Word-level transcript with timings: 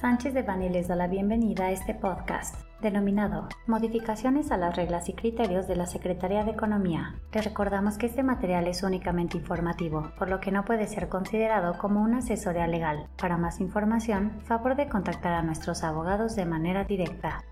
Sánchez 0.00 0.32
de 0.32 0.42
Bani 0.42 0.70
les 0.70 0.88
da 0.88 0.96
la 0.96 1.08
bienvenida 1.08 1.66
a 1.66 1.72
este 1.72 1.92
podcast, 1.92 2.54
denominado 2.80 3.50
Modificaciones 3.66 4.50
a 4.50 4.56
las 4.56 4.74
reglas 4.74 5.10
y 5.10 5.12
criterios 5.12 5.68
de 5.68 5.76
la 5.76 5.84
Secretaría 5.84 6.42
de 6.42 6.52
Economía. 6.52 7.16
Les 7.34 7.44
recordamos 7.44 7.98
que 7.98 8.06
este 8.06 8.22
material 8.22 8.66
es 8.66 8.82
únicamente 8.82 9.36
informativo, 9.36 10.10
por 10.18 10.30
lo 10.30 10.40
que 10.40 10.52
no 10.52 10.64
puede 10.64 10.86
ser 10.86 11.10
considerado 11.10 11.76
como 11.76 12.00
una 12.00 12.20
asesoría 12.20 12.66
legal. 12.66 13.08
Para 13.20 13.36
más 13.36 13.60
información, 13.60 14.40
favor 14.44 14.74
de 14.74 14.88
contactar 14.88 15.34
a 15.34 15.42
nuestros 15.42 15.84
abogados 15.84 16.34
de 16.34 16.46
manera 16.46 16.84
directa. 16.84 17.44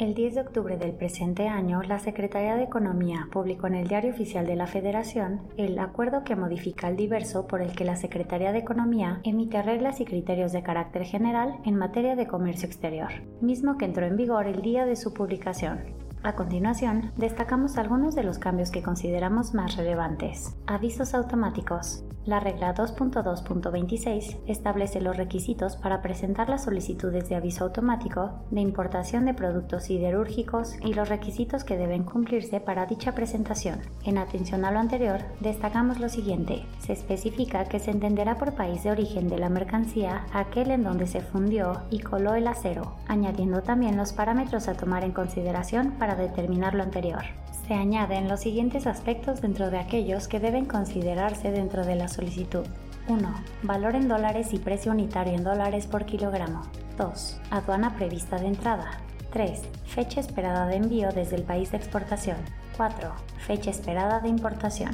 El 0.00 0.14
10 0.14 0.34
de 0.34 0.40
octubre 0.40 0.78
del 0.78 0.92
presente 0.92 1.46
año, 1.46 1.82
la 1.82 1.98
Secretaría 1.98 2.56
de 2.56 2.62
Economía 2.62 3.28
publicó 3.30 3.66
en 3.66 3.74
el 3.74 3.86
Diario 3.86 4.12
Oficial 4.12 4.46
de 4.46 4.56
la 4.56 4.66
Federación 4.66 5.42
el 5.58 5.78
acuerdo 5.78 6.24
que 6.24 6.36
modifica 6.36 6.88
el 6.88 6.96
diverso 6.96 7.46
por 7.46 7.60
el 7.60 7.72
que 7.72 7.84
la 7.84 7.96
Secretaría 7.96 8.50
de 8.52 8.60
Economía 8.60 9.20
emite 9.24 9.60
reglas 9.60 10.00
y 10.00 10.06
criterios 10.06 10.52
de 10.52 10.62
carácter 10.62 11.04
general 11.04 11.58
en 11.66 11.76
materia 11.76 12.16
de 12.16 12.26
comercio 12.26 12.66
exterior, 12.66 13.10
mismo 13.42 13.76
que 13.76 13.84
entró 13.84 14.06
en 14.06 14.16
vigor 14.16 14.46
el 14.46 14.62
día 14.62 14.86
de 14.86 14.96
su 14.96 15.12
publicación. 15.12 15.80
A 16.22 16.34
continuación, 16.34 17.12
destacamos 17.18 17.76
algunos 17.76 18.14
de 18.14 18.22
los 18.22 18.38
cambios 18.38 18.70
que 18.70 18.82
consideramos 18.82 19.52
más 19.52 19.76
relevantes. 19.76 20.56
Avisos 20.66 21.12
automáticos. 21.12 22.04
La 22.30 22.38
regla 22.38 22.72
2.2.26 22.76 24.36
establece 24.46 25.00
los 25.00 25.16
requisitos 25.16 25.74
para 25.74 26.00
presentar 26.00 26.48
las 26.48 26.62
solicitudes 26.62 27.28
de 27.28 27.34
aviso 27.34 27.64
automático 27.64 28.30
de 28.52 28.60
importación 28.60 29.24
de 29.24 29.34
productos 29.34 29.82
siderúrgicos 29.82 30.76
y 30.80 30.94
los 30.94 31.08
requisitos 31.08 31.64
que 31.64 31.76
deben 31.76 32.04
cumplirse 32.04 32.60
para 32.60 32.86
dicha 32.86 33.16
presentación. 33.16 33.80
En 34.04 34.16
atención 34.16 34.64
a 34.64 34.70
lo 34.70 34.78
anterior, 34.78 35.18
destacamos 35.40 35.98
lo 35.98 36.08
siguiente. 36.08 36.64
Se 36.78 36.92
especifica 36.92 37.64
que 37.64 37.80
se 37.80 37.90
entenderá 37.90 38.36
por 38.36 38.54
país 38.54 38.84
de 38.84 38.92
origen 38.92 39.28
de 39.28 39.38
la 39.38 39.48
mercancía 39.48 40.24
aquel 40.32 40.70
en 40.70 40.84
donde 40.84 41.08
se 41.08 41.22
fundió 41.22 41.80
y 41.90 41.98
coló 41.98 42.36
el 42.36 42.46
acero, 42.46 42.94
añadiendo 43.08 43.62
también 43.62 43.96
los 43.96 44.12
parámetros 44.12 44.68
a 44.68 44.74
tomar 44.74 45.02
en 45.02 45.10
consideración 45.10 45.94
para 45.98 46.14
determinar 46.14 46.74
lo 46.76 46.84
anterior. 46.84 47.24
Se 47.70 47.76
añaden 47.76 48.26
los 48.26 48.40
siguientes 48.40 48.88
aspectos 48.88 49.40
dentro 49.40 49.70
de 49.70 49.78
aquellos 49.78 50.26
que 50.26 50.40
deben 50.40 50.64
considerarse 50.64 51.52
dentro 51.52 51.86
de 51.86 51.94
la 51.94 52.08
solicitud. 52.08 52.66
1. 53.06 53.34
Valor 53.62 53.94
en 53.94 54.08
dólares 54.08 54.52
y 54.52 54.58
precio 54.58 54.90
unitario 54.90 55.34
en 55.34 55.44
dólares 55.44 55.86
por 55.86 56.04
kilogramo. 56.04 56.62
2. 56.98 57.40
Aduana 57.52 57.94
prevista 57.94 58.38
de 58.38 58.48
entrada. 58.48 58.98
3. 59.32 59.62
Fecha 59.86 60.18
esperada 60.18 60.66
de 60.66 60.78
envío 60.78 61.12
desde 61.12 61.36
el 61.36 61.44
país 61.44 61.70
de 61.70 61.76
exportación. 61.76 62.38
4. 62.76 63.08
Fecha 63.46 63.70
esperada 63.70 64.18
de 64.18 64.30
importación. 64.30 64.90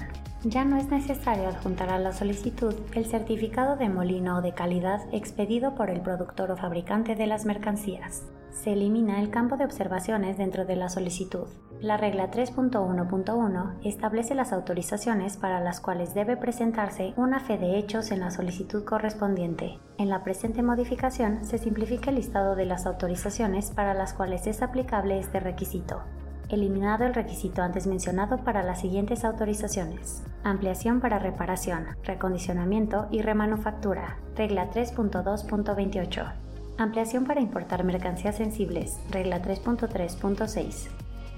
Ya 0.49 0.65
no 0.65 0.77
es 0.77 0.89
necesario 0.89 1.49
adjuntar 1.49 1.91
a 1.91 1.99
la 1.99 2.13
solicitud 2.13 2.75
el 2.95 3.07
certificado 3.07 3.77
de 3.77 3.89
molino 3.89 4.39
o 4.39 4.43
de 4.43 4.53
calidad 4.53 5.03
expedido 5.13 5.75
por 5.75 5.91
el 5.91 6.01
productor 6.01 6.53
o 6.53 6.57
fabricante 6.57 7.17
de 7.17 7.27
las 7.27 7.45
mercancías 7.45 8.23
se 8.57 8.73
elimina 8.73 9.21
el 9.21 9.31
campo 9.31 9.57
de 9.57 9.65
observaciones 9.65 10.39
dentro 10.39 10.65
de 10.65 10.77
la 10.77 10.89
solicitud. 10.89 11.47
La 11.81 11.97
regla 11.97 12.31
3.1.1 12.31 13.75
establece 13.85 14.35
las 14.35 14.53
autorizaciones 14.53 15.37
para 15.37 15.61
las 15.61 15.81
cuales 15.81 16.15
debe 16.15 16.37
presentarse 16.37 17.13
una 17.17 17.39
fe 17.41 17.59
de 17.59 17.79
hechos 17.79 18.11
en 18.11 18.21
la 18.21 18.31
solicitud 18.31 18.85
correspondiente. 18.85 19.79
En 19.99 20.09
la 20.09 20.25
presente 20.25 20.63
modificación 20.63 21.45
se 21.45 21.59
simplifica 21.59 22.11
el 22.11 22.17
listado 22.17 22.57
de 22.57 22.65
las 22.65 22.87
autorizaciones 22.87 23.71
para 23.71 23.93
las 23.95 24.15
cuales 24.15 24.47
es 24.47 24.63
aplicable 24.63 25.19
este 25.19 25.39
requisito 25.39 26.03
eliminado 26.49 27.05
el 27.05 27.15
requisito 27.15 27.63
antes 27.63 27.87
mencionado 27.87 28.39
para 28.39 28.63
las 28.63 28.81
siguientes 28.81 29.25
autorizaciones. 29.25 30.23
Ampliación 30.45 31.01
para 31.01 31.19
reparación, 31.19 31.87
recondicionamiento 32.05 33.09
y 33.11 33.23
remanufactura. 33.23 34.19
Regla 34.37 34.71
3.2.28. 34.71 36.33
Ampliación 36.79 37.25
para 37.25 37.41
importar 37.41 37.85
mercancías 37.85 38.37
sensibles, 38.37 39.01
regla 39.11 39.43
3.3.6. 39.43 40.89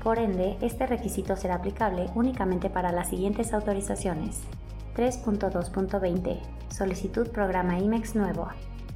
Por 0.02 0.18
ende, 0.18 0.56
este 0.60 0.86
requisito 0.86 1.36
será 1.36 1.56
aplicable 1.56 2.10
únicamente 2.14 2.70
para 2.70 2.92
las 2.92 3.08
siguientes 3.08 3.52
autorizaciones. 3.52 4.42
3.2.20. 4.96 6.38
Solicitud 6.70 7.28
programa 7.30 7.78
IMEX 7.78 8.14
nuevo. 8.14 8.48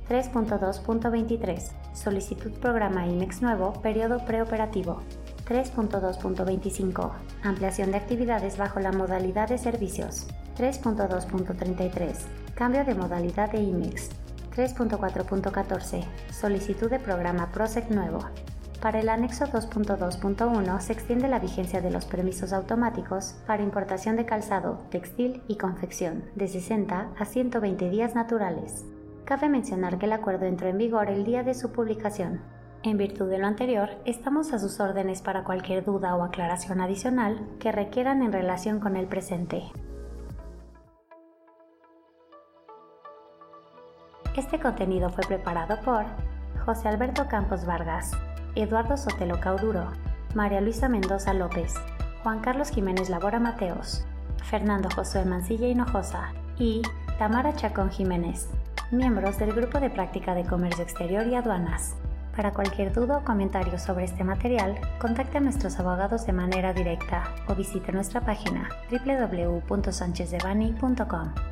3.2.23. 0.09 1.95
Solicitud 1.95 2.53
programa 2.53 3.07
IMEX 3.07 3.41
nuevo, 3.41 3.73
periodo 3.75 4.25
preoperativo. 4.25 5.01
3.2.25. 5.47 7.13
Ampliación 7.43 7.91
de 7.91 7.97
actividades 7.99 8.57
bajo 8.57 8.81
la 8.81 8.93
modalidad 8.93 9.49
de 9.49 9.59
servicios. 9.59 10.27
3.2.33. 10.57 12.15
Cambio 12.55 12.85
de 12.85 12.95
modalidad 12.95 13.51
de 13.51 13.61
IMEX. 13.63 14.11
3.4.14 14.55 16.05
Solicitud 16.31 16.91
de 16.91 16.99
programa 16.99 17.51
PROSEC 17.53 17.91
nuevo. 17.91 18.29
Para 18.83 18.99
el 18.99 19.09
anexo 19.09 19.47
2.2.1 19.47 20.81
se 20.81 20.93
extiende 20.93 21.29
la 21.29 21.39
vigencia 21.39 21.81
de 21.81 21.91
los 21.93 22.05
permisos 22.05 22.53
automáticos 22.53 23.37
para 23.47 23.63
importación 23.63 24.17
de 24.17 24.27
calzado, 24.27 24.79
textil 24.91 25.41
y 25.47 25.57
confección 25.57 26.25
de 26.35 26.49
60 26.49 27.13
a 27.17 27.25
120 27.25 27.91
días 27.91 28.17
naturales. 28.17 28.85
Cabe 29.25 29.49
mencionar 29.49 29.99
que 29.99 30.07
el 30.07 30.13
acuerdo 30.13 30.47
entró 30.47 30.67
en 30.67 30.79
vigor 30.79 31.09
el 31.11 31.25
día 31.25 31.45
de 31.45 31.55
su 31.55 31.71
publicación. 31.71 32.41
En 32.85 32.99
virtud 32.99 33.31
de 33.31 33.39
lo 33.39 33.47
anterior, 33.47 33.91
estamos 34.05 34.53
a 34.53 34.59
sus 34.59 34.81
órdenes 34.81 35.23
para 35.23 35.45
cualquier 35.45 35.85
duda 35.85 36.17
o 36.17 36.25
aclaración 36.25 36.81
adicional 36.81 37.47
que 37.61 37.71
requieran 37.71 38.23
en 38.23 38.33
relación 38.33 38.81
con 38.81 38.97
el 38.97 39.07
presente. 39.07 39.63
Este 44.37 44.59
contenido 44.59 45.11
fue 45.11 45.25
preparado 45.29 45.79
por 45.85 46.07
José 46.65 46.89
Alberto 46.89 47.29
Campos 47.29 47.65
Vargas, 47.65 48.11
Eduardo 48.57 48.97
Sotelo 48.97 49.39
Cauduro, 49.39 49.87
María 50.35 50.61
Luisa 50.61 50.89
Mendoza 50.89 51.35
López, 51.35 51.75
Juan 52.25 52.41
Carlos 52.41 52.71
Jiménez 52.71 53.09
Labora 53.11 53.39
Mateos, 53.39 54.05
Fernando 54.43 54.89
Josué 54.93 55.25
Mancilla 55.25 55.69
Hinojosa 55.69 56.33
y 56.59 56.83
Tamara 57.17 57.55
Chacón 57.55 57.91
Jiménez, 57.91 58.49
miembros 58.91 59.39
del 59.39 59.53
Grupo 59.53 59.79
de 59.79 59.91
Práctica 59.91 60.35
de 60.35 60.45
Comercio 60.45 60.83
Exterior 60.83 61.29
y 61.29 61.37
Aduanas. 61.37 61.95
Para 62.35 62.53
cualquier 62.53 62.93
duda 62.93 63.19
o 63.19 63.25
comentario 63.25 63.79
sobre 63.79 64.05
este 64.05 64.25
material, 64.25 64.81
contacte 64.99 65.39
a 65.39 65.41
nuestros 65.41 65.79
abogados 65.79 66.27
de 66.27 66.33
manera 66.33 66.73
directa 66.73 67.33
o 67.47 67.55
visite 67.55 67.93
nuestra 67.93 68.23
página 68.23 68.69
www.sanchezdevani.com. 68.91 71.52